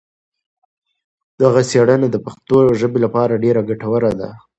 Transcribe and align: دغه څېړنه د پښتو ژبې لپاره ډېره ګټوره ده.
دغه 1.41 1.61
څېړنه 1.69 2.07
د 2.11 2.17
پښتو 2.25 2.57
ژبې 2.79 2.99
لپاره 3.05 3.41
ډېره 3.43 3.61
ګټوره 3.69 4.11
ده. 4.19 4.29